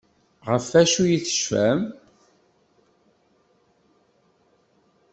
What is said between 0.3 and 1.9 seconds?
Ɣef wacu ay tecfam?